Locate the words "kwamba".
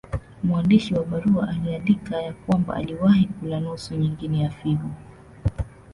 2.33-2.73